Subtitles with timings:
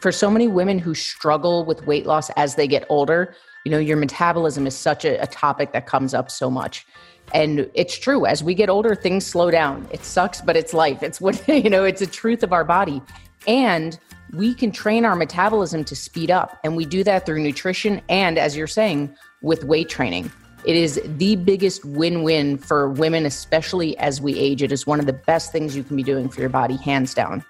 [0.00, 3.78] for so many women who struggle with weight loss as they get older, you know,
[3.78, 6.86] your metabolism is such a, a topic that comes up so much.
[7.32, 8.26] And it's true.
[8.26, 9.86] As we get older, things slow down.
[9.92, 11.02] It sucks, but it's life.
[11.02, 13.02] It's what, you know, it's a truth of our body.
[13.46, 13.98] And
[14.32, 16.58] we can train our metabolism to speed up.
[16.64, 20.32] And we do that through nutrition and, as you're saying, with weight training.
[20.64, 24.62] It is the biggest win win for women, especially as we age.
[24.62, 27.14] It is one of the best things you can be doing for your body, hands
[27.14, 27.44] down.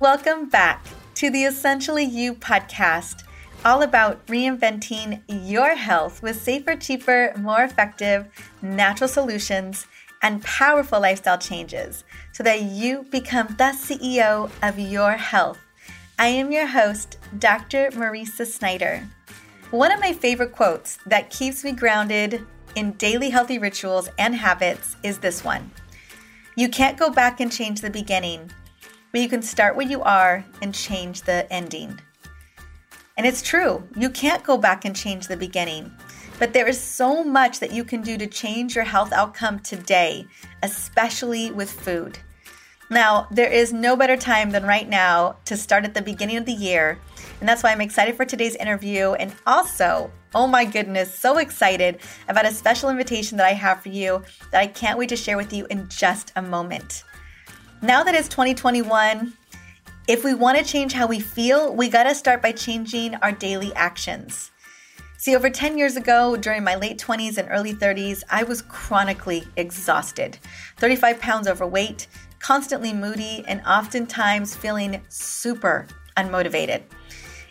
[0.00, 0.84] Welcome back
[1.16, 3.24] to the Essentially You podcast,
[3.64, 8.26] all about reinventing your health with safer, cheaper, more effective
[8.60, 9.86] natural solutions
[10.20, 15.58] and powerful lifestyle changes so that you become the CEO of your health.
[16.18, 17.90] I am your host, Dr.
[17.92, 19.08] Mariza Snyder.
[19.70, 24.96] One of my favorite quotes that keeps me grounded in daily healthy rituals and habits
[25.02, 25.70] is this one
[26.56, 28.50] You can't go back and change the beginning,
[29.12, 31.98] but you can start where you are and change the ending.
[33.16, 35.90] And it's true, you can't go back and change the beginning,
[36.38, 40.26] but there is so much that you can do to change your health outcome today,
[40.62, 42.18] especially with food.
[42.88, 46.44] Now, there is no better time than right now to start at the beginning of
[46.44, 46.98] the year.
[47.40, 49.14] And that's why I'm excited for today's interview.
[49.14, 53.88] And also, oh my goodness, so excited about a special invitation that I have for
[53.88, 57.02] you that I can't wait to share with you in just a moment.
[57.86, 59.32] Now that it's 2021,
[60.08, 63.30] if we want to change how we feel, we got to start by changing our
[63.30, 64.50] daily actions.
[65.18, 69.44] See, over 10 years ago, during my late 20s and early 30s, I was chronically
[69.54, 70.36] exhausted,
[70.78, 72.08] 35 pounds overweight,
[72.40, 76.82] constantly moody, and oftentimes feeling super unmotivated.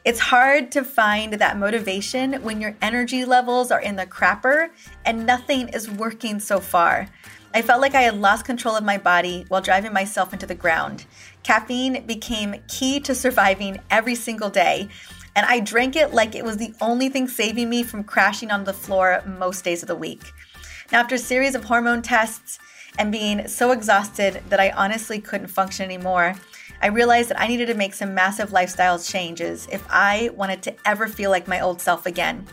[0.03, 4.69] It's hard to find that motivation when your energy levels are in the crapper
[5.05, 7.09] and nothing is working so far.
[7.55, 10.53] I felt like I had lost control of my body while driving myself into the
[10.53, 11.05] ground.
[11.41, 14.89] Caffeine became key to surviving every single day,
[15.37, 18.65] and I drank it like it was the only thing saving me from crashing on
[18.65, 20.33] the floor most days of the week.
[20.91, 22.59] Now, after a series of hormone tests,
[22.99, 26.35] and being so exhausted that I honestly couldn't function anymore,
[26.81, 30.75] I realized that I needed to make some massive lifestyle changes if I wanted to
[30.85, 32.47] ever feel like my old self again.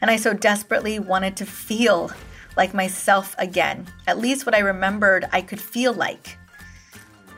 [0.00, 2.10] And I so desperately wanted to feel
[2.60, 6.36] like myself again, at least what I remembered I could feel like.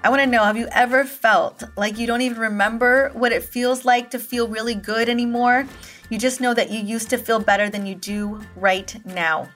[0.02, 3.44] I want to know have you ever felt like you don't even remember what it
[3.44, 5.64] feels like to feel really good anymore?
[6.10, 9.48] You just know that you used to feel better than you do right now.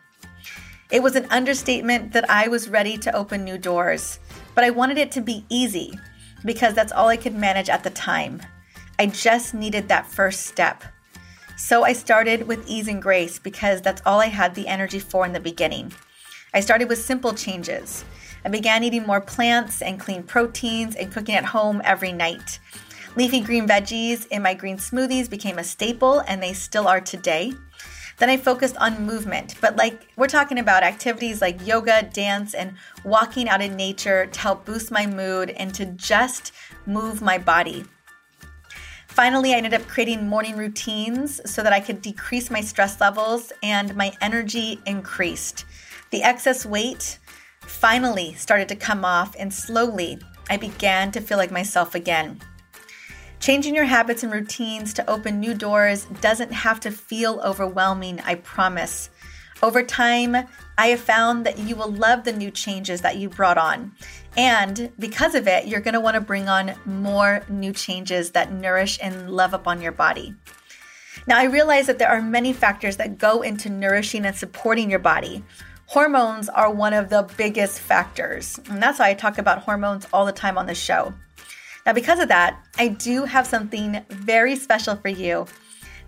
[0.93, 4.21] It was an understatement that I was ready to open new doors,
[4.55, 5.99] but I wanted it to be easy
[6.45, 8.41] because that's all I could manage at the time.
[9.01, 10.85] I just needed that first step.
[11.57, 15.25] So I started with ease and grace because that's all I had the energy for
[15.25, 15.91] in the beginning.
[16.53, 18.05] I started with simple changes.
[18.45, 22.59] I began eating more plants and clean proteins and cooking at home every night.
[23.17, 27.55] Leafy green veggies in my green smoothies became a staple, and they still are today.
[28.19, 32.75] Then I focused on movement, but like we're talking about activities like yoga, dance, and
[33.05, 36.53] walking out in nature to help boost my mood and to just
[36.87, 37.85] move my body.
[39.17, 43.51] Finally, I ended up creating morning routines so that I could decrease my stress levels
[43.63, 45.65] and my energy increased.
[46.11, 47.19] The excess weight
[47.63, 50.19] finally started to come off, and slowly
[50.51, 52.43] I began to feel like myself again.
[53.41, 58.35] Changing your habits and routines to open new doors doesn't have to feel overwhelming, I
[58.35, 59.09] promise.
[59.63, 60.37] Over time,
[60.77, 63.93] I have found that you will love the new changes that you brought on.
[64.37, 68.53] And because of it, you're going to want to bring on more new changes that
[68.53, 70.35] nourish and love upon your body.
[71.27, 74.99] Now, I realize that there are many factors that go into nourishing and supporting your
[74.99, 75.43] body.
[75.87, 78.61] Hormones are one of the biggest factors.
[78.69, 81.15] And that's why I talk about hormones all the time on the show.
[81.87, 85.47] Now, because of that, I do have something very special for you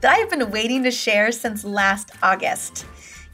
[0.01, 2.85] that I have been waiting to share since last August.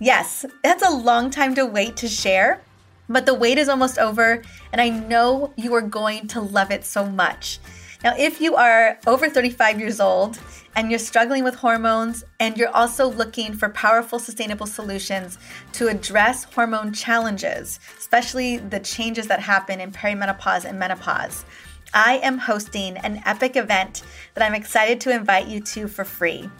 [0.05, 2.61] Yes, that's a long time to wait to share,
[3.09, 6.85] but the wait is almost over, and I know you are going to love it
[6.85, 7.59] so much.
[8.03, 10.39] Now, if you are over 35 years old
[10.77, 15.39] and you're struggling with hormones, and you're also looking for powerful, sustainable solutions
[15.73, 21.47] to address hormone challenges, especially the changes that happen in perimenopause and menopause,
[21.95, 24.03] I am hosting an epic event
[24.35, 26.51] that I'm excited to invite you to for free.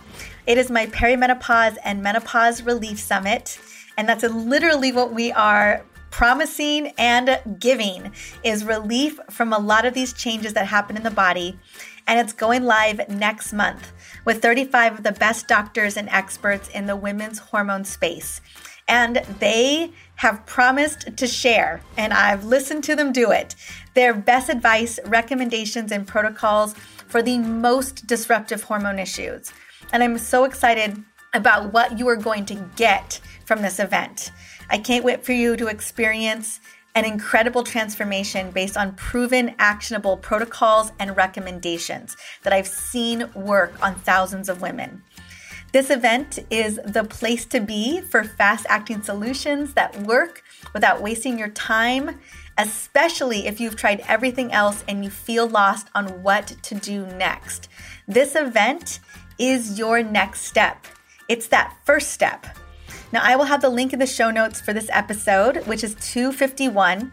[0.47, 3.59] It is my perimenopause and menopause relief summit,
[3.97, 8.13] and that's literally what we are promising and giving
[8.45, 11.59] is relief from a lot of these changes that happen in the body.
[12.07, 13.93] And it's going live next month
[14.25, 18.43] with 35 of the best doctors and experts in the women's hormone space.
[18.87, 23.57] And they have promised to share, and I've listened to them do it,
[23.95, 26.75] their best advice, recommendations, and protocols
[27.09, 29.53] for the most disruptive hormone issues.
[29.95, 31.01] And I'm so excited
[31.35, 34.33] about what you are going to get from this event.
[34.69, 36.59] I can't wait for you to experience
[36.97, 43.95] an incredible transformation based on proven actionable protocols and recommendations that I've seen work on
[43.95, 45.01] thousands of women.
[45.71, 50.43] This event is the place to be for fast acting solutions that work
[50.73, 52.19] without wasting your time,
[52.59, 57.69] especially if you've tried everything else and you feel lost on what to do next.
[58.07, 59.01] This event
[59.39, 60.87] is your next step.
[61.29, 62.47] It's that first step.
[63.13, 65.95] Now, I will have the link in the show notes for this episode, which is
[66.01, 67.13] 251.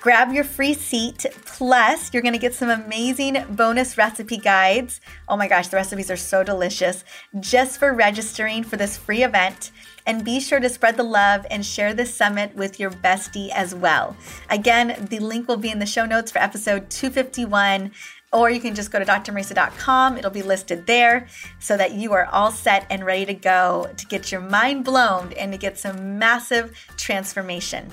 [0.00, 1.26] Grab your free seat.
[1.44, 5.00] Plus, you're going to get some amazing bonus recipe guides.
[5.28, 7.04] Oh my gosh, the recipes are so delicious
[7.38, 9.70] just for registering for this free event.
[10.04, 13.76] And be sure to spread the love and share this summit with your bestie as
[13.76, 14.16] well.
[14.50, 17.92] Again, the link will be in the show notes for episode 251
[18.32, 20.18] or you can just go to drmariza.com.
[20.18, 24.06] It'll be listed there so that you are all set and ready to go to
[24.06, 27.90] get your mind blown and to get some massive transformation.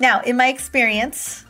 [0.00, 1.44] Now, in my experience,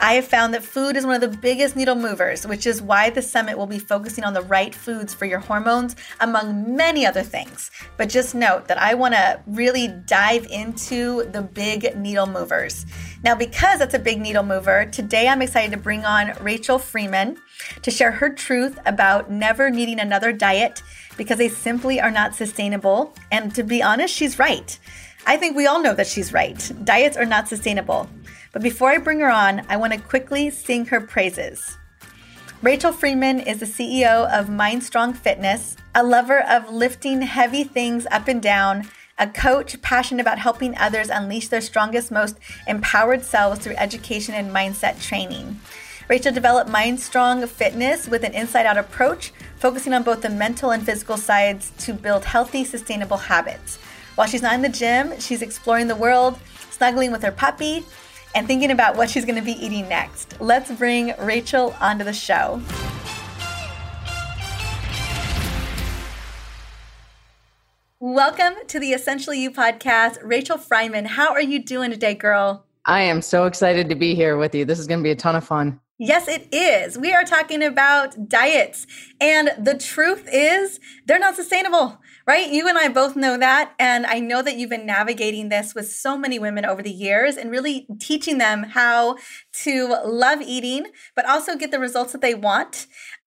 [0.00, 3.10] I have found that food is one of the biggest needle movers, which is why
[3.10, 7.22] the summit will be focusing on the right foods for your hormones, among many other
[7.22, 7.70] things.
[7.96, 12.84] But just note that I want to really dive into the big needle movers.
[13.22, 17.38] Now, because that's a big needle mover, today I'm excited to bring on Rachel Freiman
[17.82, 20.82] to share her truth about never needing another diet
[21.16, 23.14] because they simply are not sustainable.
[23.32, 24.78] And to be honest, she's right.
[25.26, 26.70] I think we all know that she's right.
[26.84, 28.10] Diets are not sustainable.
[28.54, 31.76] But before I bring her on, I want to quickly sing her praises.
[32.62, 38.28] Rachel Freiman is the CEO of MindStrong Fitness, a lover of lifting heavy things up
[38.28, 43.74] and down, a coach passionate about helping others unleash their strongest, most empowered selves through
[43.74, 45.60] education and mindset training.
[46.08, 50.86] Rachel developed MindStrong Fitness with an inside out approach, focusing on both the mental and
[50.86, 53.78] physical sides to build healthy, sustainable habits.
[54.14, 56.38] While she's not in the gym, she's exploring the world,
[56.70, 57.84] snuggling with her puppy,
[58.34, 60.40] and thinking about what she's going to be eating next.
[60.40, 62.60] Let's bring Rachel onto the show.
[68.00, 70.18] Welcome to the Essentially You podcast.
[70.22, 72.66] Rachel Freiman, how are you doing today, girl?
[72.86, 74.66] I am so excited to be here with you.
[74.66, 75.80] This is going to be a ton of fun.
[75.98, 76.98] Yes, it is.
[76.98, 78.86] We are talking about diets.
[79.20, 82.50] And the truth is, they're not sustainable right?
[82.50, 83.74] You and I both know that.
[83.78, 87.36] And I know that you've been navigating this with so many women over the years
[87.36, 89.16] and really teaching them how
[89.64, 92.86] to love eating, but also get the results that they want.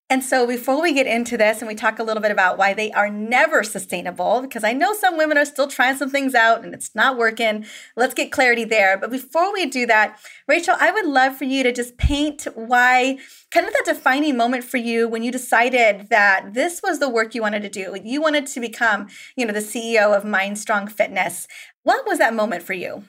[0.09, 2.73] And so, before we get into this and we talk a little bit about why
[2.73, 6.63] they are never sustainable, because I know some women are still trying some things out
[6.63, 7.65] and it's not working,
[7.97, 8.97] let's get clarity there.
[8.97, 10.17] But before we do that,
[10.47, 13.17] Rachel, I would love for you to just paint why,
[13.51, 17.35] kind of that defining moment for you when you decided that this was the work
[17.35, 17.97] you wanted to do.
[18.01, 21.49] You wanted to become, you know, the CEO of MindStrong Fitness.
[21.83, 23.03] What was that moment for you?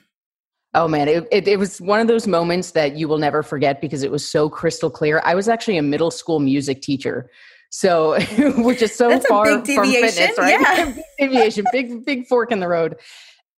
[0.75, 3.81] Oh man, it, it, it, was one of those moments that you will never forget
[3.81, 5.19] because it was so crystal clear.
[5.25, 7.29] I was actually a middle school music teacher.
[7.71, 8.19] So,
[8.57, 10.61] which is so That's far from fitness, right?
[10.61, 10.85] Yeah.
[11.17, 12.97] big deviation, big, big fork in the road.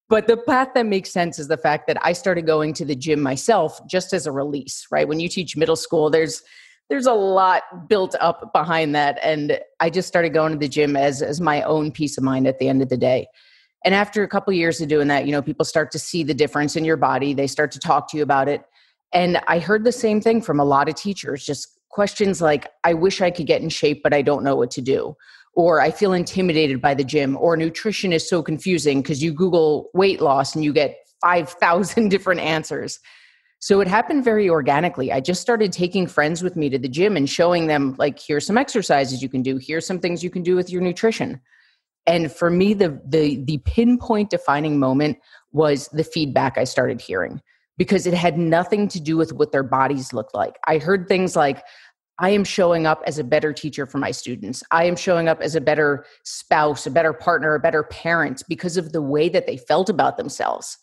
[0.07, 2.95] But the path that makes sense is the fact that I started going to the
[2.95, 5.07] gym myself just as a release, right?
[5.07, 6.43] When you teach middle school, there's
[6.89, 9.17] there's a lot built up behind that.
[9.23, 12.47] And I just started going to the gym as as my own peace of mind
[12.47, 13.27] at the end of the day
[13.83, 16.23] and after a couple of years of doing that you know people start to see
[16.23, 17.33] the difference in your body.
[17.33, 18.63] They start to talk to you about it.
[19.13, 22.93] And i heard the same thing from a lot of teachers just questions like i
[22.93, 25.13] wish i could get in shape but i don't know what to do
[25.53, 29.89] or i feel intimidated by the gym or nutrition is so confusing because you google
[29.93, 32.99] weight loss and you get 5000 different answers.
[33.59, 35.11] So it happened very organically.
[35.11, 38.45] I just started taking friends with me to the gym and showing them, like, here's
[38.45, 41.39] some exercises you can do, here's some things you can do with your nutrition
[42.07, 45.17] and for me the the the pinpoint defining moment
[45.51, 47.41] was the feedback i started hearing
[47.81, 50.59] because it had nothing to do with what their bodies looked like.
[50.67, 51.63] I heard things like
[52.19, 54.61] i am showing up as a better teacher for my students.
[54.69, 58.77] I am showing up as a better spouse a better partner a better parent because
[58.77, 60.77] of the way that they felt about themselves.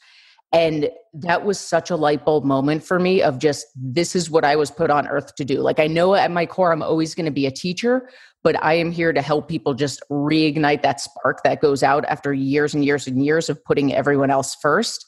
[0.51, 4.45] And that was such a light bulb moment for me of just this is what
[4.45, 5.61] I was put on earth to do.
[5.61, 8.09] Like I know at my core I'm always going to be a teacher,
[8.45, 12.33] but I am here to help people just reignite that spark that goes out after
[12.33, 15.07] years and years and years of putting everyone else first.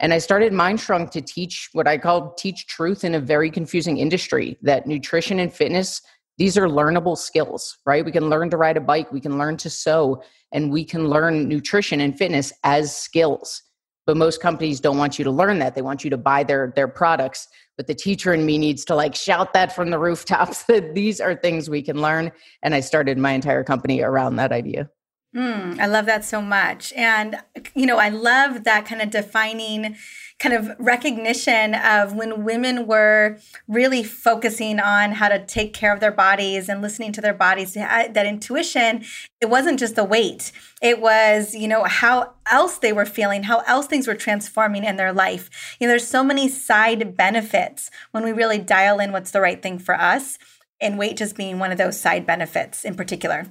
[0.00, 3.98] And I started MindStrong to teach what I call teach truth in a very confusing
[3.98, 6.00] industry that nutrition and fitness,
[6.38, 8.04] these are learnable skills, right?
[8.04, 11.08] We can learn to ride a bike, we can learn to sew, and we can
[11.08, 13.62] learn nutrition and fitness as skills.
[14.06, 16.72] but most companies don't want you to learn that they want you to buy their
[16.74, 20.62] their products but the teacher in me needs to like shout that from the rooftops
[20.68, 22.30] that these are things we can learn
[22.62, 24.88] and i started my entire company around that idea
[25.34, 26.92] Mm, I love that so much.
[26.92, 27.40] And,
[27.74, 29.96] you know, I love that kind of defining
[30.38, 36.00] kind of recognition of when women were really focusing on how to take care of
[36.00, 39.04] their bodies and listening to their bodies, that intuition,
[39.40, 40.50] it wasn't just the weight.
[40.80, 44.96] It was, you know, how else they were feeling, how else things were transforming in
[44.96, 45.76] their life.
[45.78, 49.62] You know, there's so many side benefits when we really dial in what's the right
[49.62, 50.38] thing for us
[50.80, 53.46] and weight just being one of those side benefits in particular.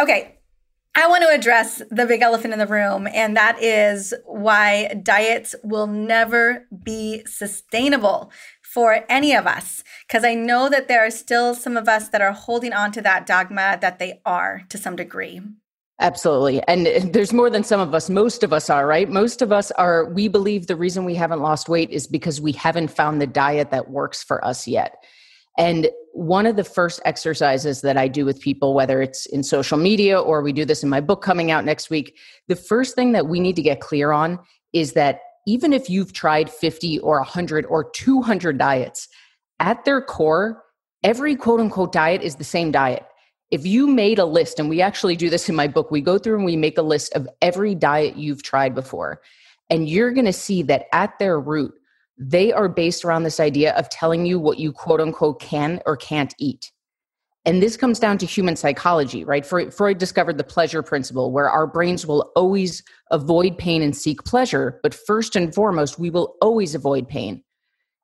[0.00, 0.38] Okay,
[0.94, 5.54] I want to address the big elephant in the room, and that is why diets
[5.64, 8.30] will never be sustainable
[8.62, 9.82] for any of us.
[10.06, 13.02] Because I know that there are still some of us that are holding on to
[13.02, 15.40] that dogma that they are to some degree.
[15.98, 16.62] Absolutely.
[16.64, 18.10] And uh, there's more than some of us.
[18.10, 19.08] Most of us are, right?
[19.08, 22.52] Most of us are, we believe the reason we haven't lost weight is because we
[22.52, 24.96] haven't found the diet that works for us yet.
[25.58, 29.78] And one of the first exercises that I do with people, whether it's in social
[29.78, 32.18] media or we do this in my book coming out next week,
[32.48, 34.38] the first thing that we need to get clear on
[34.72, 39.08] is that even if you've tried 50 or 100 or 200 diets,
[39.60, 40.62] at their core,
[41.02, 43.04] every quote unquote diet is the same diet.
[43.50, 46.18] If you made a list, and we actually do this in my book, we go
[46.18, 49.20] through and we make a list of every diet you've tried before,
[49.70, 51.72] and you're gonna see that at their root,
[52.30, 55.96] they are based around this idea of telling you what you quote unquote can or
[55.96, 56.70] can't eat.
[57.44, 59.44] And this comes down to human psychology, right?
[59.44, 64.78] Freud discovered the pleasure principle, where our brains will always avoid pain and seek pleasure.
[64.84, 67.42] But first and foremost, we will always avoid pain.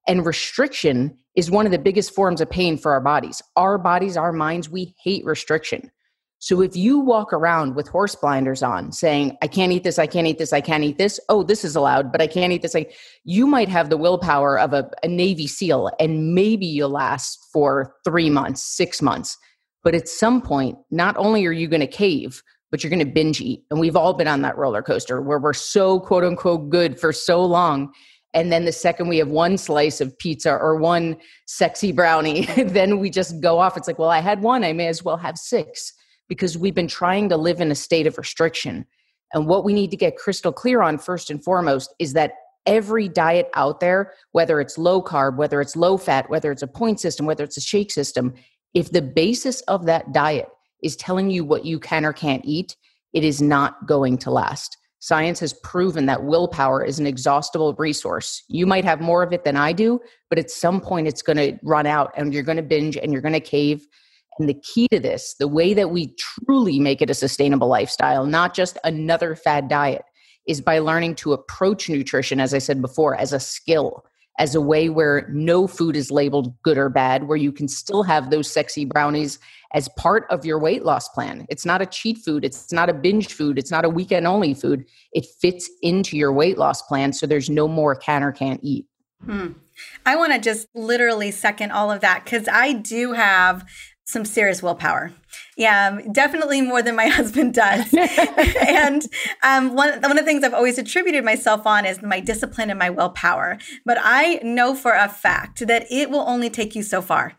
[0.08, 3.40] And restriction is one of the biggest forms of pain for our bodies.
[3.54, 5.92] Our bodies, our minds, we hate restriction.
[6.40, 10.06] So if you walk around with horse blinders on saying, I can't eat this, I
[10.06, 12.62] can't eat this, I can't eat this, oh, this is allowed, but I can't eat
[12.62, 16.90] this, like you might have the willpower of a, a Navy SEAL and maybe you'll
[16.90, 19.36] last for three months, six months.
[19.82, 23.12] But at some point, not only are you going to cave, but you're going to
[23.12, 23.64] binge eat.
[23.70, 27.12] And we've all been on that roller coaster where we're so quote unquote good for
[27.12, 27.92] so long.
[28.34, 31.16] And then the second we have one slice of pizza or one
[31.46, 33.76] sexy brownie, then we just go off.
[33.76, 35.94] It's like, well, I had one, I may as well have six
[36.28, 38.86] because we've been trying to live in a state of restriction.
[39.32, 42.32] And what we need to get crystal clear on first and foremost is that
[42.66, 46.66] every diet out there, whether it's low carb, whether it's low fat, whether it's a
[46.66, 48.34] point system, whether it's a shake system,
[48.74, 50.48] if the basis of that diet
[50.82, 52.76] is telling you what you can or can't eat,
[53.12, 54.76] it is not going to last.
[55.00, 58.42] Science has proven that willpower is an exhaustible resource.
[58.48, 61.36] You might have more of it than I do, but at some point it's going
[61.36, 63.86] to run out and you're going to binge and you're going to cave
[64.38, 68.26] and the key to this, the way that we truly make it a sustainable lifestyle,
[68.26, 70.02] not just another fad diet,
[70.46, 74.04] is by learning to approach nutrition, as I said before, as a skill,
[74.38, 78.02] as a way where no food is labeled good or bad, where you can still
[78.02, 79.38] have those sexy brownies
[79.74, 81.46] as part of your weight loss plan.
[81.50, 84.54] It's not a cheat food, it's not a binge food, it's not a weekend only
[84.54, 84.84] food.
[85.12, 88.86] It fits into your weight loss plan so there's no more can or can't eat.
[89.24, 89.52] Hmm.
[90.06, 93.64] I want to just literally second all of that because I do have
[94.08, 95.12] some serious willpower.
[95.54, 97.92] Yeah, definitely more than my husband does.
[98.66, 99.06] and
[99.42, 102.78] um, one, one of the things I've always attributed myself on is my discipline and
[102.78, 103.58] my willpower.
[103.84, 107.34] But I know for a fact that it will only take you so far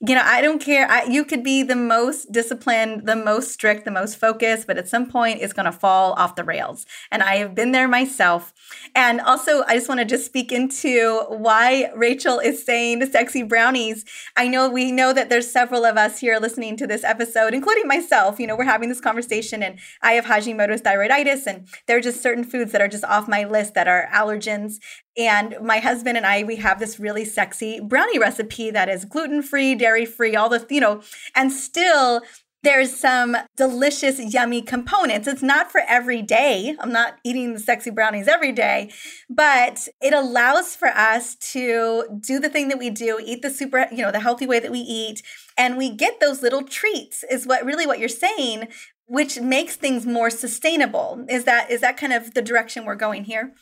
[0.00, 0.90] you know, I don't care.
[0.90, 4.88] I, you could be the most disciplined, the most strict, the most focused, but at
[4.88, 6.84] some point it's going to fall off the rails.
[7.10, 8.52] And I have been there myself.
[8.94, 14.04] And also, I just want to just speak into why Rachel is saying sexy brownies.
[14.36, 17.86] I know we know that there's several of us here listening to this episode, including
[17.86, 18.38] myself.
[18.38, 22.22] You know, we're having this conversation, and I have Hashimoto's thyroiditis, and there are just
[22.22, 24.74] certain foods that are just off my list that are allergens.
[25.16, 29.42] And my husband and I, we have this really sexy brownie recipe that is gluten
[29.42, 31.02] free, dairy free, all the, you know,
[31.34, 32.22] and still
[32.64, 35.28] there's some delicious, yummy components.
[35.28, 36.74] It's not for every day.
[36.80, 38.90] I'm not eating the sexy brownies every day,
[39.28, 43.86] but it allows for us to do the thing that we do, eat the super,
[43.92, 45.22] you know, the healthy way that we eat,
[45.58, 48.68] and we get those little treats, is what really what you're saying,
[49.06, 51.24] which makes things more sustainable.
[51.28, 53.52] Is that is that kind of the direction we're going here?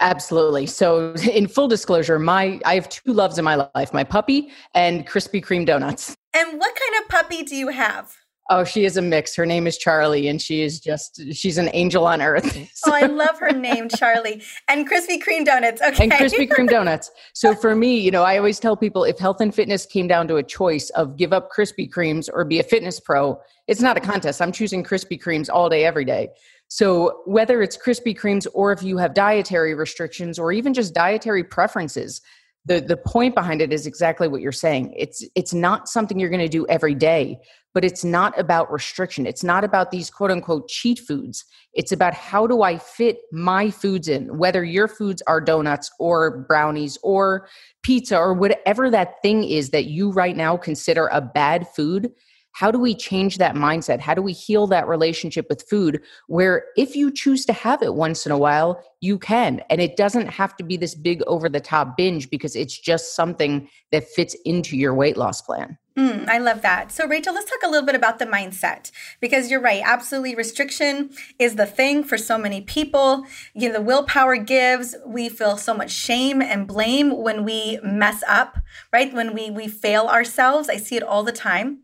[0.00, 0.66] Absolutely.
[0.66, 5.06] So, in full disclosure, my I have two loves in my life: my puppy and
[5.06, 6.16] Krispy Kreme donuts.
[6.34, 8.16] And what kind of puppy do you have?
[8.52, 9.36] Oh, she is a mix.
[9.36, 12.58] Her name is Charlie, and she is just, she's an angel on earth.
[12.86, 14.42] oh, I love her name, Charlie.
[14.66, 15.80] And Krispy Kreme donuts.
[15.80, 16.02] Okay.
[16.02, 17.12] And Krispy Kreme donuts.
[17.32, 20.26] So for me, you know, I always tell people if health and fitness came down
[20.28, 23.96] to a choice of give up Krispy Kremes or be a fitness pro, it's not
[23.96, 24.42] a contest.
[24.42, 26.30] I'm choosing Krispy Kremes all day, every day.
[26.66, 31.44] So whether it's Krispy Kremes or if you have dietary restrictions or even just dietary
[31.44, 32.20] preferences,
[32.66, 34.94] the the point behind it is exactly what you're saying.
[34.96, 37.40] It's it's not something you're going to do every day
[37.72, 39.26] but it's not about restriction.
[39.26, 41.44] It's not about these quote unquote cheat foods.
[41.72, 46.44] It's about how do i fit my foods in whether your foods are donuts or
[46.48, 47.48] brownies or
[47.82, 52.10] pizza or whatever that thing is that you right now consider a bad food
[52.52, 54.00] how do we change that mindset?
[54.00, 57.94] How do we heal that relationship with food where if you choose to have it
[57.94, 59.62] once in a while, you can.
[59.70, 63.14] And it doesn't have to be this big over the top binge because it's just
[63.14, 65.78] something that fits into your weight loss plan.
[65.96, 66.92] Mm, I love that.
[66.92, 68.90] So, Rachel, let's talk a little bit about the mindset
[69.20, 69.82] because you're right.
[69.84, 73.24] Absolutely, restriction is the thing for so many people.
[73.54, 74.94] You know, the willpower gives.
[75.04, 78.58] We feel so much shame and blame when we mess up,
[78.92, 79.12] right?
[79.12, 80.68] When we we fail ourselves.
[80.68, 81.80] I see it all the time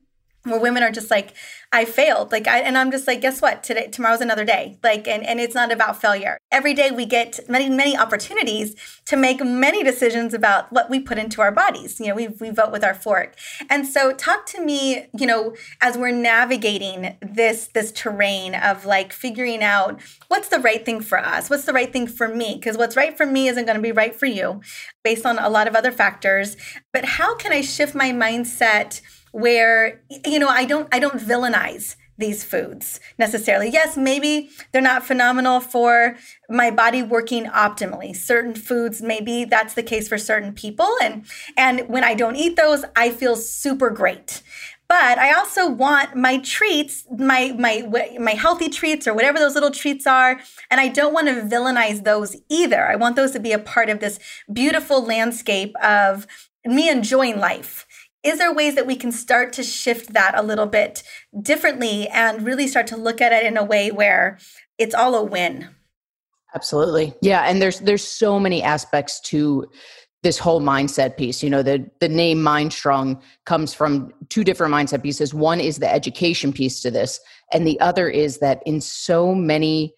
[0.47, 1.35] where women are just like
[1.73, 2.33] i failed.
[2.33, 3.63] Like i and i'm just like guess what?
[3.63, 4.79] Today tomorrow's another day.
[4.83, 6.39] Like and and it's not about failure.
[6.51, 8.75] Every day we get many many opportunities
[9.07, 12.01] to make many decisions about what we put into our bodies.
[12.01, 13.35] You know we, we vote with our fork.
[13.69, 19.13] And so talk to me you know as we're navigating this this terrain of like
[19.13, 22.55] figuring out what's the right thing for us what's the right thing for me?
[22.55, 24.61] Because what's right for me isn't going to be right for you
[25.03, 26.57] based on a lot of other factors.
[26.93, 29.01] But how can i shift my mindset
[29.37, 33.69] where you know I don't I don't villainize these foods necessarily.
[33.69, 36.17] Yes, maybe they're not phenomenal for
[36.49, 38.17] my body working optimally.
[38.17, 42.57] Certain foods maybe that's the case for certain people and and when I don't eat
[42.57, 44.43] those, I feel super great.
[44.89, 49.71] But I also want my treats, my my my healthy treats or whatever those little
[49.71, 50.41] treats are,
[50.71, 52.87] and I don't want to villainize those either.
[52.87, 54.19] I want those to be a part of this
[54.51, 56.27] beautiful landscape of
[56.65, 57.86] me enjoying life
[58.27, 61.03] is there ways that we can start to shift that a little bit
[61.41, 64.39] differently and really start to look at it in a way where
[64.79, 65.69] it's all a win?
[66.55, 67.15] Absolutely.
[67.23, 69.67] Yeah and there's there's so many aspects to
[70.23, 71.43] this whole mindset piece.
[71.43, 75.33] You know the the name MindStrong comes from two different mindset pieces.
[75.33, 77.21] One is the education piece to this
[77.53, 79.95] and the other is that in so many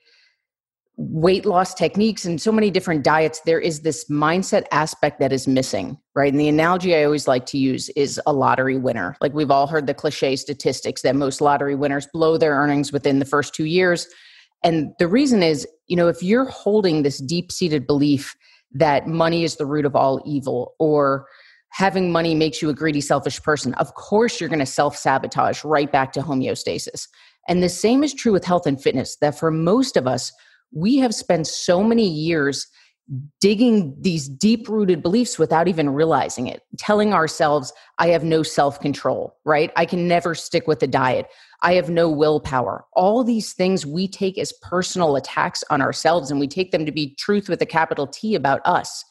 [1.01, 5.47] weight loss techniques and so many different diets, there is this mindset aspect that is
[5.47, 6.33] missing, right?
[6.33, 9.17] And the analogy I always like to use is a lottery winner.
[9.21, 13.21] Like we've all heard the cliche statistics that most lottery winners blow their earnings within
[13.21, 14.09] the first two years.
[14.65, 18.35] And the reason is, you know, if you're holding this deep seated belief
[18.73, 21.29] that money is the root of all evil or
[21.71, 25.63] having money makes you a greedy, selfish person, of course you're going to self sabotage
[25.65, 27.07] right back to homeostasis.
[27.47, 30.33] And the same is true with health and fitness, that for most of us,
[30.73, 32.67] we have spent so many years
[33.41, 38.81] digging these deep rooted beliefs without even realizing it, telling ourselves, I have no self
[38.81, 39.73] control, right?
[39.77, 41.27] I can never stick with a diet.
[41.63, 42.85] I have no willpower.
[42.93, 46.93] All these things we take as personal attacks on ourselves and we take them to
[46.93, 49.05] be truth with a capital T about us.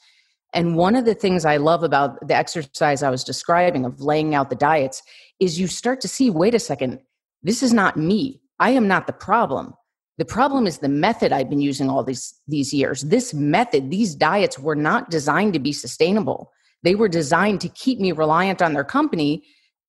[0.53, 4.33] And one of the things I love about the exercise I was describing of laying
[4.33, 5.01] out the diets
[5.39, 6.99] is you start to see wait a second,
[7.43, 8.41] this is not me.
[8.59, 9.73] I am not the problem.
[10.17, 13.01] The problem is the method I've been using all these these years.
[13.01, 16.51] This method, these diets were not designed to be sustainable.
[16.83, 19.43] They were designed to keep me reliant on their company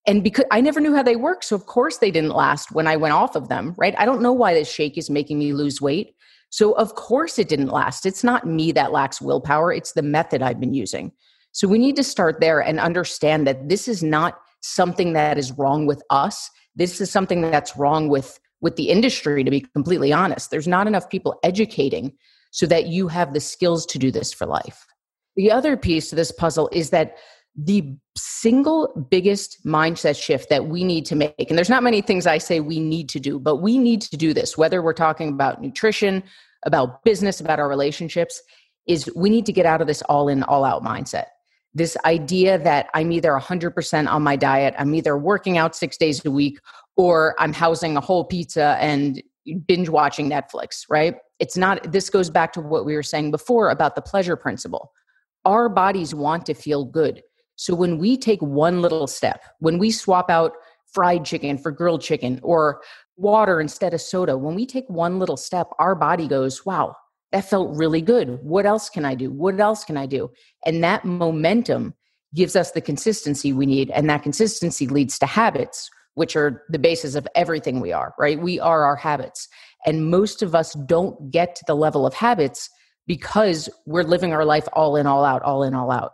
[0.09, 2.87] and because I never knew how they work, so of course they didn't last when
[2.87, 3.95] I went off of them, right?
[3.99, 6.14] I don't know why this shake is making me lose weight.
[6.49, 8.07] So of course it didn't last.
[8.07, 11.12] It's not me that lacks willpower, it's the method I've been using.
[11.53, 15.53] So we need to start there and understand that this is not something that is
[15.53, 16.49] wrong with us.
[16.75, 20.51] This is something that's wrong with with the industry, to be completely honest.
[20.51, 22.12] There's not enough people educating
[22.51, 24.87] so that you have the skills to do this for life.
[25.37, 27.16] The other piece to this puzzle is that
[27.57, 32.27] the single biggest mindset shift that we need to make, and there's not many things
[32.27, 35.29] I say we need to do, but we need to do this, whether we're talking
[35.29, 36.23] about nutrition,
[36.64, 38.40] about business, about our relationships,
[38.87, 41.27] is we need to get out of this all in, all out mindset.
[41.75, 46.25] This idea that I'm either 100% on my diet, I'm either working out six days
[46.25, 46.59] a week,
[46.98, 49.22] or I'm housing a whole pizza and
[49.66, 51.14] binge watching Netflix, right?
[51.38, 54.92] It's not, this goes back to what we were saying before about the pleasure principle.
[55.44, 57.22] Our bodies want to feel good.
[57.54, 60.52] So when we take one little step, when we swap out
[60.92, 62.82] fried chicken for grilled chicken or
[63.16, 66.96] water instead of soda, when we take one little step, our body goes, wow,
[67.30, 68.40] that felt really good.
[68.42, 69.30] What else can I do?
[69.30, 70.30] What else can I do?
[70.66, 71.94] And that momentum
[72.34, 73.90] gives us the consistency we need.
[73.90, 78.40] And that consistency leads to habits, which are the basis of everything we are, right?
[78.40, 79.48] We are our habits.
[79.87, 82.68] And most of us don't get to the level of habits
[83.07, 86.12] because we're living our life all in, all out, all in, all out.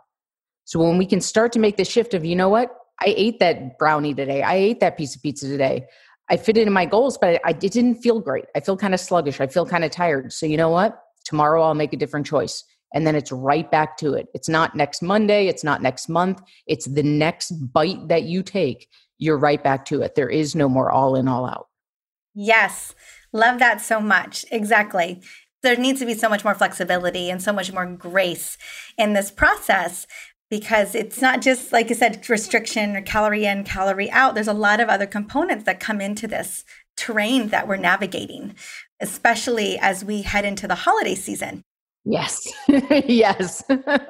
[0.65, 2.69] So when we can start to make the shift of, you know what?
[3.01, 4.43] I ate that brownie today.
[4.43, 5.85] I ate that piece of pizza today.
[6.29, 8.45] I fit it in my goals, but I, didn't feel great.
[8.55, 9.41] I feel kind of sluggish.
[9.41, 10.31] I feel kind of tired.
[10.33, 10.99] So you know what?
[11.23, 12.63] Tomorrow I'll make a different choice.
[12.93, 14.27] And then it's right back to it.
[14.33, 15.47] It's not next Monday.
[15.47, 16.41] It's not next month.
[16.67, 18.87] It's the next bite that you take.
[19.17, 20.15] You're right back to it.
[20.15, 21.67] There is no more all in, all out.
[22.33, 22.93] Yes.
[23.31, 24.45] Love that so much.
[24.51, 25.21] Exactly.
[25.63, 28.57] There needs to be so much more flexibility and so much more grace
[28.97, 30.05] in this process
[30.49, 34.53] because it's not just like you said restriction or calorie in calorie out there's a
[34.53, 36.63] lot of other components that come into this
[36.95, 38.55] terrain that we're navigating
[39.01, 41.63] especially as we head into the holiday season
[42.07, 42.47] Yes,
[43.07, 43.63] yes,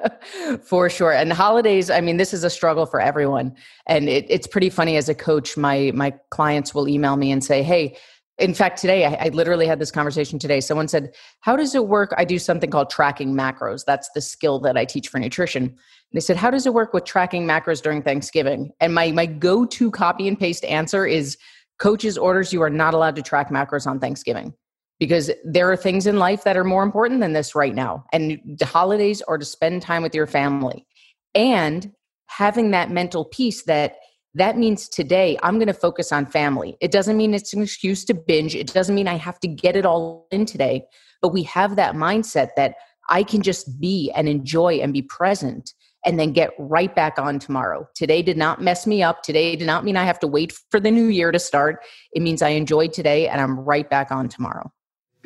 [0.62, 1.12] for sure.
[1.12, 3.56] And holidays, I mean, this is a struggle for everyone.
[3.86, 7.42] And it, it's pretty funny as a coach, my my clients will email me and
[7.42, 7.96] say, "Hey,
[8.38, 10.60] in fact, today I, I, literally had this conversation today.
[10.60, 12.12] Someone said, How does it work?
[12.18, 13.84] I do something called tracking macros.
[13.86, 15.62] That's the skill that I teach for nutrition.
[15.64, 15.76] And
[16.12, 18.72] they said, How does it work with tracking macros during Thanksgiving?
[18.80, 21.38] And my, my go to copy and paste answer is
[21.78, 24.52] coaches orders you are not allowed to track macros on Thanksgiving
[24.98, 28.04] because there are things in life that are more important than this right now.
[28.12, 30.86] And the holidays are to spend time with your family
[31.34, 31.92] and
[32.28, 33.96] having that mental peace that
[34.34, 36.76] that means today I'm going to focus on family.
[36.80, 38.54] It doesn't mean it's an excuse to binge.
[38.54, 40.84] It doesn't mean I have to get it all in today,
[41.22, 42.74] but we have that mindset that
[43.08, 45.72] I can just be and enjoy and be present
[46.04, 47.88] and then get right back on tomorrow.
[47.94, 49.22] Today did not mess me up.
[49.22, 51.82] Today did not mean I have to wait for the new year to start.
[52.12, 54.70] It means I enjoyed today and I'm right back on tomorrow.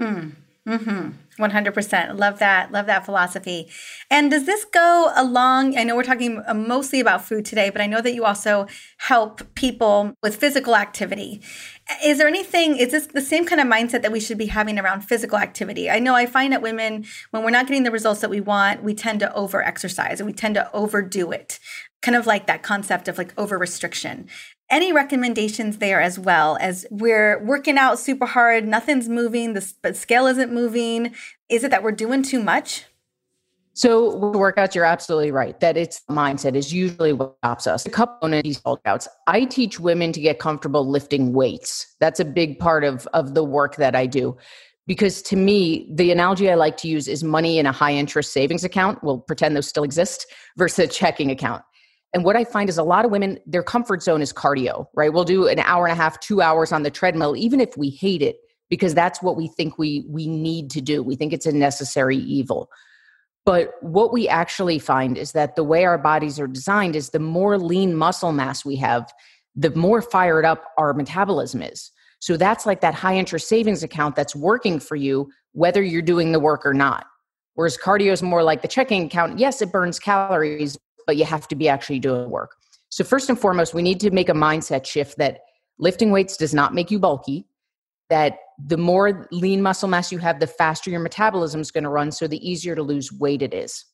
[0.00, 0.32] Mm.
[0.68, 1.42] Mm-hmm.
[1.42, 2.18] 100%.
[2.18, 2.70] Love that.
[2.70, 3.68] Love that philosophy.
[4.10, 5.76] And does this go along?
[5.76, 8.66] I know we're talking uh, mostly about food today, but I know that you also
[8.98, 11.40] help people with physical activity.
[12.04, 14.78] Is there anything, is this the same kind of mindset that we should be having
[14.78, 15.90] around physical activity?
[15.90, 18.82] I know I find that women, when we're not getting the results that we want,
[18.82, 21.58] we tend to over exercise and we tend to overdo it
[22.02, 24.26] kind of like that concept of like over restriction
[24.70, 30.26] any recommendations there as well as we're working out super hard nothing's moving the scale
[30.26, 31.14] isn't moving
[31.48, 32.85] is it that we're doing too much
[33.80, 37.87] so workouts, you're absolutely right that it's mindset is usually what stops us.
[37.87, 41.94] A couple of these workouts, I teach women to get comfortable lifting weights.
[42.00, 44.37] That's a big part of of the work that I do.
[44.87, 48.33] Because to me, the analogy I like to use is money in a high interest
[48.33, 49.02] savings account.
[49.04, 50.26] We'll pretend those still exist
[50.59, 51.62] versus a checking account.
[52.12, 55.12] And what I find is a lot of women, their comfort zone is cardio, right?
[55.12, 57.88] We'll do an hour and a half, two hours on the treadmill, even if we
[57.88, 58.37] hate it,
[58.68, 61.03] because that's what we think we we need to do.
[61.03, 62.68] We think it's a necessary evil.
[63.46, 67.18] But what we actually find is that the way our bodies are designed is the
[67.18, 69.12] more lean muscle mass we have,
[69.57, 71.90] the more fired up our metabolism is.
[72.20, 76.33] So that's like that high interest savings account that's working for you, whether you're doing
[76.33, 77.07] the work or not.
[77.55, 79.38] Whereas cardio is more like the checking account.
[79.38, 80.77] Yes, it burns calories,
[81.11, 82.55] but you have to be actually doing work.
[82.88, 85.40] So, first and foremost, we need to make a mindset shift that
[85.81, 87.46] lifting weights does not make you bulky,
[88.11, 91.90] that the more lean muscle mass you have, the faster your metabolism is going to
[91.90, 93.87] run, so the easier to lose weight it is.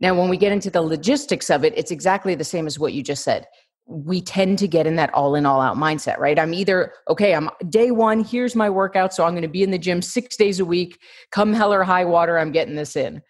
[0.00, 2.92] Now, when we get into the logistics of it, it's exactly the same as what
[2.92, 3.46] you just said.
[3.86, 6.40] We tend to get in that all in, all out mindset, right?
[6.40, 9.70] I'm either, okay, I'm day one, here's my workout, so I'm going to be in
[9.70, 10.98] the gym six days a week.
[11.30, 13.22] Come hell or high water, I'm getting this in.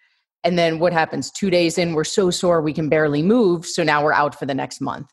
[0.43, 1.31] And then what happens?
[1.31, 3.65] Two days in, we're so sore we can barely move.
[3.65, 5.09] So now we're out for the next month.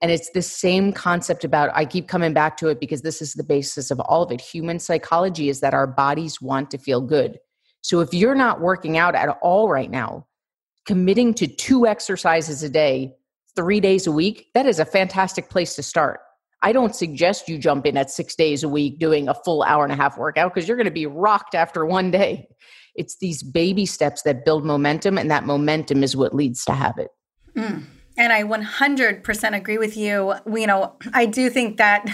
[0.00, 3.32] And it's the same concept about, I keep coming back to it because this is
[3.32, 4.40] the basis of all of it.
[4.40, 7.38] Human psychology is that our bodies want to feel good.
[7.80, 10.26] So if you're not working out at all right now,
[10.86, 13.14] committing to two exercises a day,
[13.56, 16.20] three days a week, that is a fantastic place to start.
[16.60, 19.84] I don't suggest you jump in at six days a week doing a full hour
[19.84, 22.48] and a half workout because you're going to be rocked after one day.
[22.94, 27.08] It's these baby steps that build momentum, and that momentum is what leads to habit.
[27.56, 27.84] Mm.
[28.16, 30.34] And I 100% agree with you.
[30.46, 32.06] You know, I do think that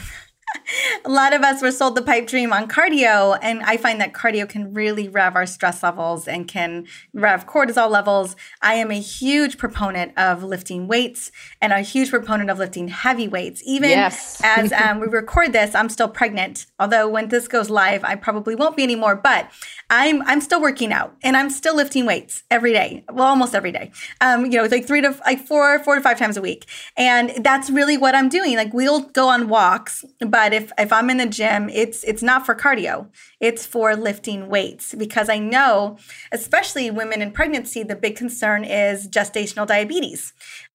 [1.04, 4.12] a lot of us were sold the pipe dream on cardio, and I find that
[4.12, 8.36] cardio can really rev our stress levels and can rev cortisol levels.
[8.60, 11.32] I am a huge proponent of lifting weights
[11.62, 13.62] and a huge proponent of lifting heavy weights.
[13.64, 14.40] Even yes.
[14.44, 16.66] as um, we record this, I'm still pregnant.
[16.78, 19.16] Although when this goes live, I probably won't be anymore.
[19.16, 19.50] But
[19.88, 23.04] I'm I'm still working out and I'm still lifting weights every day.
[23.10, 23.92] Well, almost every day.
[24.20, 27.32] Um, you know, like three to like four, four to five times a week, and
[27.42, 28.56] that's really what I'm doing.
[28.56, 32.20] Like we'll go on walks, but but if if I'm in the gym, it's it's
[32.20, 33.10] not for cardio.
[33.38, 35.98] It's for lifting weights because I know,
[36.32, 40.32] especially women in pregnancy, the big concern is gestational diabetes.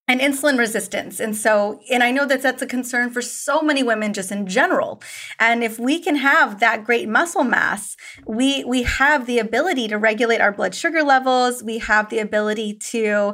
[0.08, 1.20] and insulin resistance.
[1.20, 4.46] And so, and I know that that's a concern for so many women just in
[4.46, 5.02] general.
[5.40, 7.98] And if we can have that great muscle mass,
[8.28, 11.64] we we have the ability to regulate our blood sugar levels.
[11.64, 13.34] We have the ability to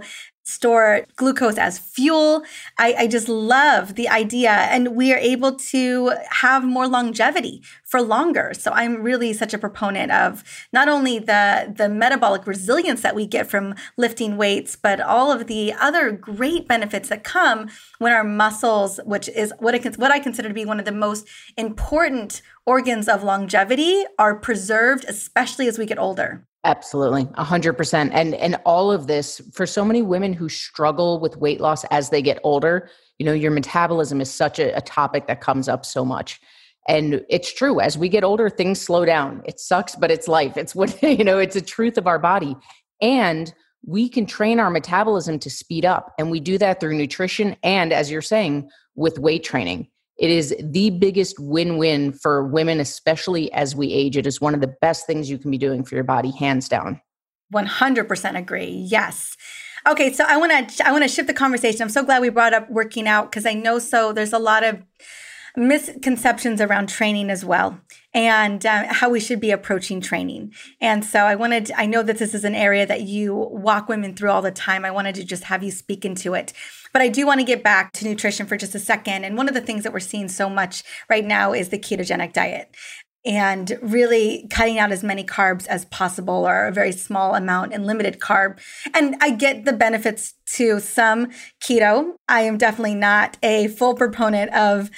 [0.52, 2.44] store glucose as fuel.
[2.78, 4.52] I, I, just love the idea.
[4.52, 8.54] And we are able to have more longevity for longer.
[8.54, 13.26] So I'm really such a proponent of not only the, the metabolic resilience that we
[13.26, 18.24] get from lifting weights, but all of the other great benefits that come when our
[18.24, 22.42] muscles, which is what I, what I consider to be one of the most important
[22.66, 26.46] organs of longevity, are preserved, especially as we get older.
[26.63, 27.28] Absolutely.
[27.36, 28.12] a hundred percent.
[28.13, 32.12] And and all of this for so many women who struggle with weight loss as
[32.12, 35.86] they get older, you know, your metabolism is such a, a topic that comes up
[35.86, 36.39] so much.
[36.88, 37.80] And it's true.
[37.80, 39.41] As we get older, things slow down.
[39.45, 40.58] It sucks, but it's life.
[40.58, 42.56] It's what, you know, it's a truth of our body.
[43.02, 43.54] And
[43.86, 46.13] we can train our metabolism to speed up.
[46.19, 49.88] And we do that through nutrition and, as you're saying, with weight training.
[50.17, 54.17] It is the biggest win win for women, especially as we age.
[54.17, 56.69] It is one of the best things you can be doing for your body, hands
[56.69, 57.02] down.
[57.54, 58.86] 100% agree.
[58.89, 59.36] Yes.
[59.88, 61.82] Okay, so I want to I want to shift the conversation.
[61.82, 64.63] I'm so glad we brought up working out because I know so there's a lot
[64.63, 64.80] of
[65.56, 67.80] misconceptions around training as well
[68.14, 70.54] and uh, how we should be approaching training.
[70.80, 74.16] And so I wanted, I know that this is an area that you walk women
[74.16, 74.86] through all the time.
[74.86, 76.54] I wanted to just have you speak into it.
[76.94, 79.24] But I do want to get back to nutrition for just a second.
[79.24, 82.34] And one of the things that we're seeing so much right now is the ketogenic
[82.34, 82.76] diet
[83.24, 87.86] and really cutting out as many carbs as possible or a very small amount and
[87.86, 88.60] limited carb.
[88.94, 91.28] And I get the benefits to some
[91.64, 92.14] keto.
[92.28, 94.90] I am definitely not a full proponent of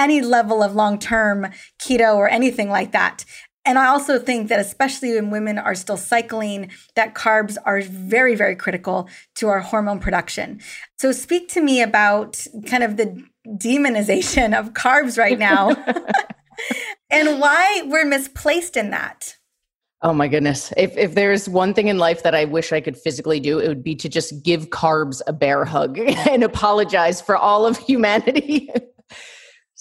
[0.00, 1.46] any level of long term
[1.78, 3.24] keto or anything like that.
[3.66, 8.34] And I also think that, especially when women are still cycling, that carbs are very,
[8.34, 10.60] very critical to our hormone production.
[10.98, 15.70] So, speak to me about kind of the demonization of carbs right now
[17.10, 19.36] and why we're misplaced in that.
[20.02, 20.72] Oh my goodness.
[20.78, 23.68] If if there's one thing in life that I wish I could physically do, it
[23.68, 25.98] would be to just give carbs a bear hug
[26.30, 28.70] and apologize for all of humanity.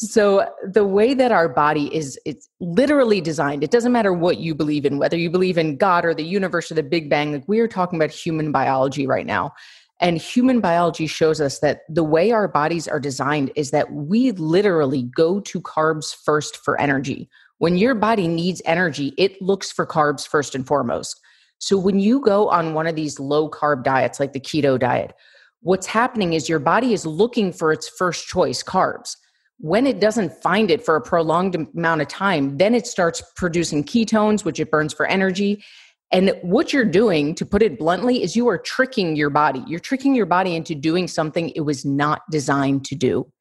[0.02, 4.56] So the way that our body is it's literally designed, it doesn't matter what you
[4.56, 7.44] believe in, whether you believe in God or the universe or the Big Bang, like
[7.48, 9.52] we are talking about human biology right now.
[10.00, 14.32] And human biology shows us that the way our bodies are designed is that we
[14.32, 17.30] literally go to carbs first for energy.
[17.58, 21.20] When your body needs energy, it looks for carbs first and foremost.
[21.58, 25.14] So when you go on one of these low carb diets like the keto diet,
[25.60, 29.18] what's happening is your body is looking for its first choice carbs
[29.60, 33.84] when it doesn't find it for a prolonged amount of time, then it starts producing
[33.84, 35.63] ketones, which it burns for energy.
[36.12, 39.63] And what you're doing, to put it bluntly, is you are tricking your body.
[39.67, 43.32] You're tricking your body into doing something it was not designed to do.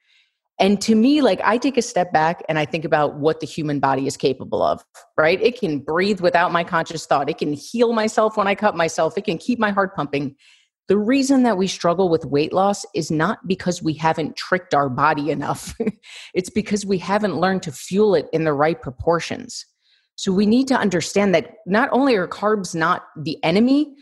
[0.61, 3.47] And to me, like I take a step back and I think about what the
[3.47, 4.85] human body is capable of,
[5.17, 5.41] right?
[5.41, 7.31] It can breathe without my conscious thought.
[7.31, 9.17] It can heal myself when I cut myself.
[9.17, 10.35] It can keep my heart pumping.
[10.89, 14.89] The reason that we struggle with weight loss is not because we haven't tricked our
[14.89, 15.75] body enough.
[16.35, 19.67] it's because we haven't learned to fuel it in the right proportions.
[20.17, 23.95] So we need to understand that not only are carbs not the enemy,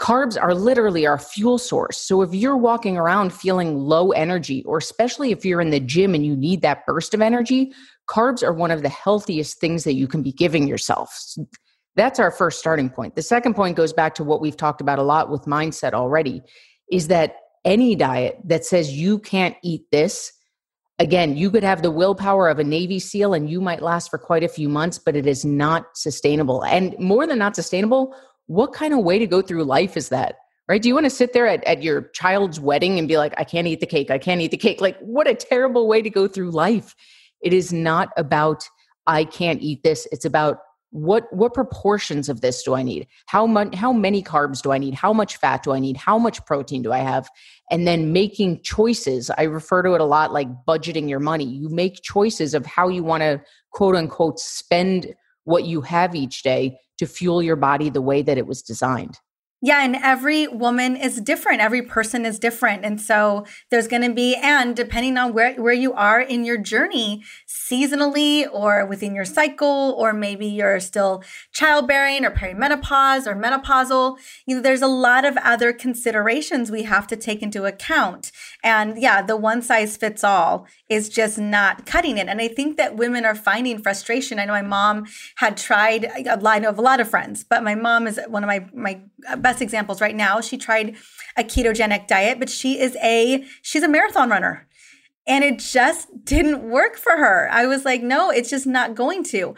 [0.00, 2.00] carbs are literally our fuel source.
[2.00, 6.14] So if you're walking around feeling low energy, or especially if you're in the gym
[6.14, 7.72] and you need that burst of energy,
[8.08, 11.34] carbs are one of the healthiest things that you can be giving yourself.
[11.98, 13.16] That's our first starting point.
[13.16, 16.42] The second point goes back to what we've talked about a lot with mindset already
[16.92, 17.34] is that
[17.64, 20.32] any diet that says you can't eat this,
[21.00, 24.18] again, you could have the willpower of a Navy SEAL and you might last for
[24.18, 26.64] quite a few months, but it is not sustainable.
[26.64, 28.14] And more than not sustainable,
[28.46, 30.36] what kind of way to go through life is that?
[30.68, 30.80] Right?
[30.80, 33.42] Do you want to sit there at, at your child's wedding and be like, I
[33.42, 34.80] can't eat the cake, I can't eat the cake?
[34.80, 36.94] Like, what a terrible way to go through life.
[37.42, 38.62] It is not about,
[39.08, 40.06] I can't eat this.
[40.12, 40.58] It's about,
[40.90, 43.06] what what proportions of this do i need?
[43.26, 44.94] How much how many carbs do i need?
[44.94, 45.96] How much fat do i need?
[45.96, 47.28] How much protein do i have?
[47.70, 49.30] And then making choices.
[49.36, 51.44] I refer to it a lot like budgeting your money.
[51.44, 56.42] You make choices of how you want to quote unquote spend what you have each
[56.42, 59.18] day to fuel your body the way that it was designed
[59.60, 61.60] yeah, and every woman is different.
[61.60, 62.84] Every person is different.
[62.84, 66.58] And so there's going to be and depending on where where you are in your
[66.58, 74.16] journey, seasonally or within your cycle or maybe you're still childbearing or perimenopause or menopausal,
[74.46, 78.30] you know there's a lot of other considerations we have to take into account.
[78.62, 82.28] And yeah, the one size fits all is just not cutting it.
[82.28, 84.38] And I think that women are finding frustration.
[84.38, 87.74] I know my mom had tried I know of a lot of friends, but my
[87.74, 89.00] mom is one of my my
[89.48, 90.40] best examples right now.
[90.40, 90.96] She tried
[91.36, 94.66] a ketogenic diet, but she is a she's a marathon runner.
[95.26, 97.48] And it just didn't work for her.
[97.50, 99.54] I was like, no, it's just not going to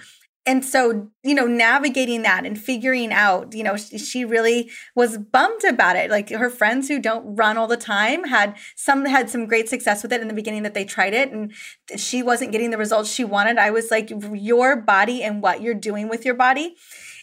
[0.46, 5.64] and so you know navigating that and figuring out you know she really was bummed
[5.64, 9.46] about it like her friends who don't run all the time had some had some
[9.46, 11.53] great success with it in the beginning that they tried it and
[11.96, 15.74] she wasn't getting the results she wanted i was like your body and what you're
[15.74, 16.74] doing with your body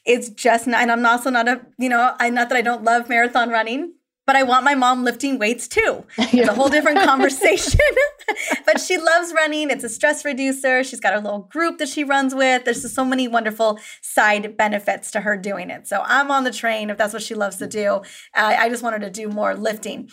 [0.08, 2.84] it's just not and i'm also not a you know i not that i don't
[2.84, 3.94] love marathon running
[4.28, 6.04] but I want my mom lifting weights too.
[6.18, 7.80] It's a whole different conversation.
[8.66, 9.72] but she loves running.
[9.72, 10.84] It's a stress reducer.
[10.84, 12.66] She's got a little group that she runs with.
[12.66, 15.88] There's just so many wonderful side benefits to her doing it.
[15.88, 18.02] So I'm on the train if that's what she loves to do.
[18.36, 20.10] Uh, I just want her to do more lifting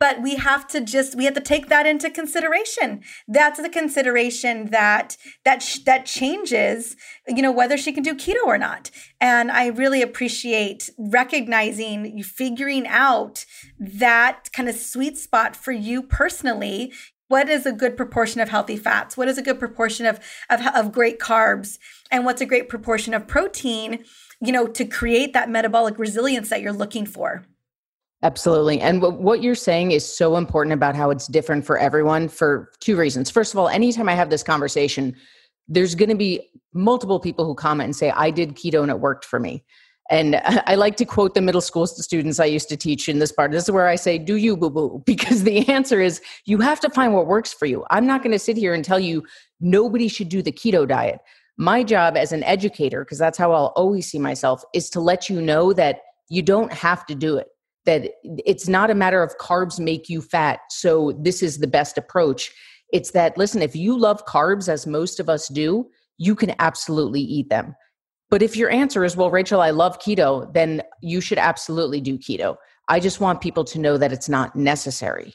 [0.00, 3.02] but we have to just we have to take that into consideration.
[3.26, 8.44] That's the consideration that that sh- that changes you know whether she can do keto
[8.46, 8.90] or not.
[9.20, 13.44] And i really appreciate recognizing you figuring out
[13.78, 16.92] that kind of sweet spot for you personally.
[17.28, 19.14] What is a good proportion of healthy fats?
[19.14, 21.78] What is a good proportion of of, of great carbs?
[22.10, 24.04] And what's a great proportion of protein
[24.40, 27.44] you know to create that metabolic resilience that you're looking for
[28.22, 28.80] Absolutely.
[28.80, 32.96] And what you're saying is so important about how it's different for everyone for two
[32.96, 33.30] reasons.
[33.30, 35.14] First of all, anytime I have this conversation,
[35.68, 38.98] there's going to be multiple people who comment and say, I did keto and it
[38.98, 39.64] worked for me.
[40.10, 43.30] And I like to quote the middle school students I used to teach in this
[43.30, 43.52] part.
[43.52, 45.02] This is where I say, Do you boo boo?
[45.06, 47.84] Because the answer is you have to find what works for you.
[47.90, 49.24] I'm not going to sit here and tell you
[49.60, 51.20] nobody should do the keto diet.
[51.56, 55.28] My job as an educator, because that's how I'll always see myself, is to let
[55.28, 57.48] you know that you don't have to do it
[57.88, 61.96] that it's not a matter of carbs make you fat so this is the best
[61.96, 62.52] approach.
[62.92, 67.20] It's that listen if you love carbs as most of us do you can absolutely
[67.22, 67.74] eat them.
[68.28, 72.18] But if your answer is well rachel i love keto then you should absolutely do
[72.18, 72.56] keto.
[72.88, 75.34] I just want people to know that it's not necessary.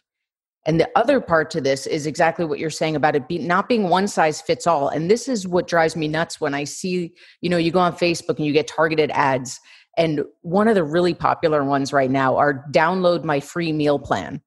[0.66, 3.68] And the other part to this is exactly what you're saying about it be, not
[3.68, 4.88] being one size fits all.
[4.88, 7.94] And this is what drives me nuts when i see you know you go on
[7.94, 9.60] facebook and you get targeted ads
[9.98, 14.42] and one of the really popular ones right now are download my free meal plan.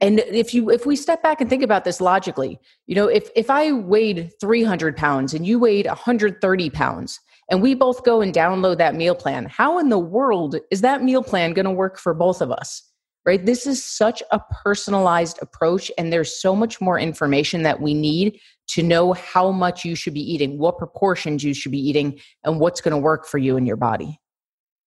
[0.00, 3.30] And if you if we step back and think about this logically, you know, if
[3.36, 8.34] if I weighed 300 pounds and you weighed 130 pounds, and we both go and
[8.34, 11.98] download that meal plan, how in the world is that meal plan going to work
[11.98, 12.82] for both of us?
[13.24, 13.44] Right?
[13.44, 18.38] This is such a personalized approach, and there's so much more information that we need
[18.68, 22.60] to know how much you should be eating, what proportions you should be eating, and
[22.60, 24.20] what's going to work for you and your body.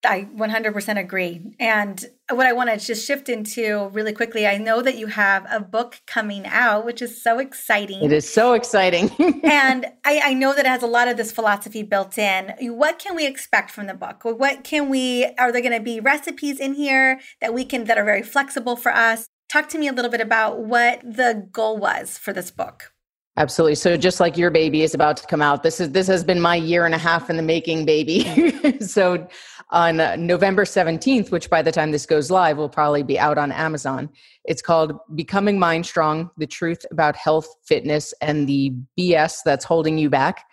[0.04, 1.54] I 100% agree.
[1.58, 5.44] And what I want to just shift into really quickly, I know that you have
[5.50, 8.04] a book coming out, which is so exciting.
[8.04, 9.10] It is so exciting.
[9.42, 12.54] and I, I, know that it has a lot of this philosophy built in.
[12.60, 14.24] What can we expect from the book?
[14.24, 17.98] What can we, are there going to be recipes in here that we can, that
[17.98, 19.26] are very flexible for us?
[19.48, 22.92] Talk to me a little bit about what the goal was for this book.
[23.38, 23.76] Absolutely.
[23.76, 26.40] So just like your baby is about to come out, this is this has been
[26.40, 28.80] my year and a half in the making, baby.
[28.80, 29.28] so
[29.70, 33.52] on November 17th, which by the time this goes live will probably be out on
[33.52, 34.10] Amazon.
[34.44, 40.10] It's called Becoming MindStrong: The Truth About Health, Fitness and the BS That's Holding You
[40.10, 40.44] Back.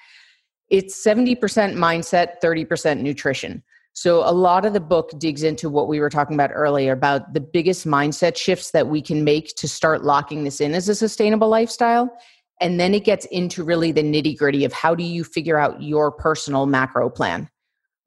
[0.69, 1.37] It's 70%
[1.75, 3.63] mindset, 30% nutrition.
[3.93, 7.33] So a lot of the book digs into what we were talking about earlier about
[7.33, 10.95] the biggest mindset shifts that we can make to start locking this in as a
[10.95, 12.15] sustainable lifestyle
[12.61, 15.81] and then it gets into really the nitty gritty of how do you figure out
[15.81, 17.49] your personal macro plan.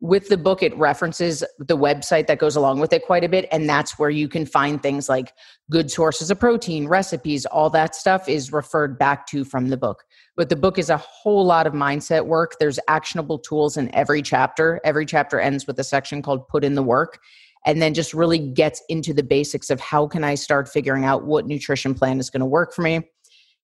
[0.01, 3.49] With the book, it references the website that goes along with it quite a bit.
[3.51, 5.33] And that's where you can find things like
[5.73, 10.05] good sources of protein, recipes, all that stuff is referred back to from the book.
[10.37, 12.55] But the book is a whole lot of mindset work.
[12.61, 14.81] There's actionable tools in every chapter.
[14.85, 17.19] Every chapter ends with a section called Put in the Work
[17.67, 21.25] and then just really gets into the basics of how can I start figuring out
[21.25, 23.03] what nutrition plan is going to work for me.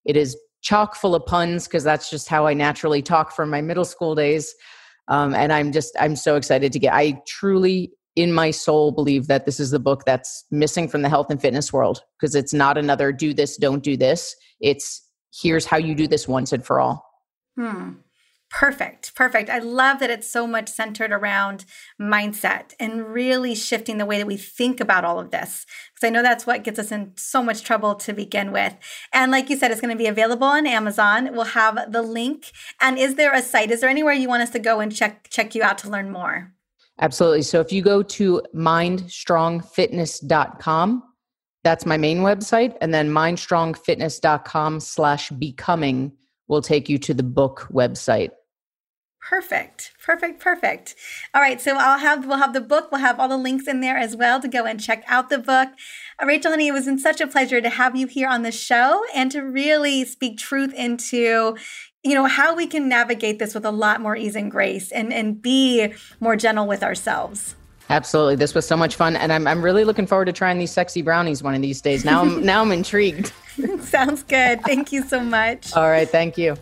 [0.05, 3.61] It is chock full of puns because that's just how I naturally talk from my
[3.61, 4.55] middle school days.
[5.09, 9.27] Um, and I'm just, I'm so excited to get, I truly in my soul believe
[9.27, 12.55] that this is the book that's missing from the health and fitness world because it's
[12.55, 14.35] not another do this, don't do this.
[14.61, 15.07] It's
[15.43, 17.05] here's how you do this once and for all.
[17.57, 17.93] Hmm.
[18.51, 19.15] Perfect.
[19.17, 19.51] Perfect.
[19.51, 21.65] I love that it's so much centered around
[22.01, 25.67] mindset and really shifting the way that we think about all of this.
[25.93, 28.77] Because I know that's what gets us in so much trouble to begin with.
[29.13, 31.31] And like you said, it's going to be available on Amazon.
[31.33, 32.53] We'll have the link.
[32.81, 33.73] And is there a site?
[33.73, 36.13] Is there anywhere you want us to go and check check you out to learn
[36.13, 36.53] more?
[37.01, 37.43] Absolutely.
[37.43, 41.03] So if you go to mindstrongfitness.com,
[41.65, 42.77] that's my main website.
[42.81, 46.13] And then mindstrongfitness.com slash becoming
[46.55, 48.31] will take you to the book website
[49.27, 49.93] Perfect.
[50.05, 50.39] Perfect.
[50.39, 50.95] Perfect.
[51.33, 51.59] All right.
[51.59, 52.93] So I'll have we'll have the book.
[52.93, 55.39] We'll have all the links in there as well to go and check out the
[55.39, 55.71] book.
[56.23, 58.53] Uh, Rachel, honey, it was in such a pleasure to have you here on the
[58.53, 61.57] show and to really speak truth into
[62.03, 65.11] you know how we can navigate this with a lot more ease and grace and
[65.11, 67.57] and be more gentle with ourselves.
[67.91, 68.37] Absolutely.
[68.37, 69.17] This was so much fun.
[69.17, 72.05] And I'm, I'm really looking forward to trying these sexy brownies one of these days.
[72.05, 73.33] Now I'm, now I'm intrigued.
[73.81, 74.63] Sounds good.
[74.63, 75.75] Thank you so much.
[75.75, 76.09] All right.
[76.09, 76.57] Thank you.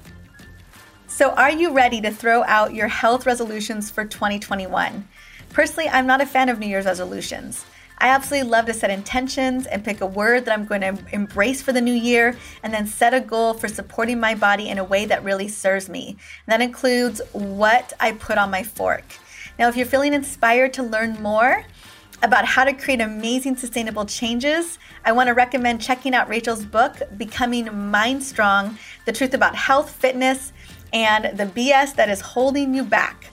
[1.06, 5.06] So, are you ready to throw out your health resolutions for 2021?
[5.50, 7.66] Personally, I'm not a fan of New Year's resolutions.
[7.98, 11.62] I absolutely love to set intentions and pick a word that I'm going to embrace
[11.62, 14.84] for the new year and then set a goal for supporting my body in a
[14.84, 16.16] way that really serves me.
[16.46, 19.04] And that includes what I put on my fork.
[19.58, 21.64] Now, if you're feeling inspired to learn more,
[22.22, 27.02] about how to create amazing sustainable changes, I want to recommend checking out Rachel's book,
[27.16, 30.52] Becoming MindStrong The Truth About Health, Fitness,
[30.92, 33.26] and the BS that is holding you back.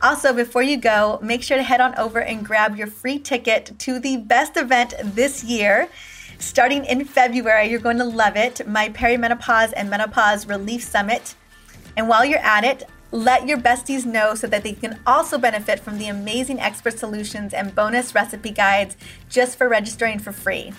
[0.00, 3.76] Also, before you go, make sure to head on over and grab your free ticket
[3.80, 5.88] to the best event this year.
[6.38, 11.34] Starting in February, you're going to love it my Perimenopause and Menopause Relief Summit.
[11.96, 15.80] And while you're at it, let your besties know so that they can also benefit
[15.80, 18.96] from the amazing expert solutions and bonus recipe guides
[19.28, 20.72] just for registering for free.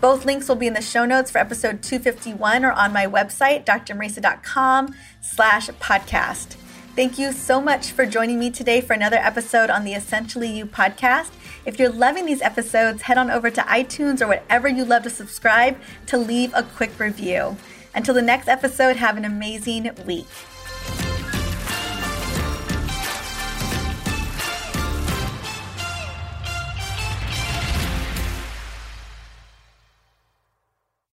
[0.00, 3.64] Both links will be in the show notes for episode 251 or on my website,
[3.64, 6.56] drmariza.com slash podcast.
[6.94, 10.66] Thank you so much for joining me today for another episode on the Essentially You
[10.66, 11.30] podcast.
[11.64, 15.10] If you're loving these episodes, head on over to iTunes or whatever you love to
[15.10, 17.56] subscribe to leave a quick review.
[17.94, 20.26] Until the next episode, have an amazing week.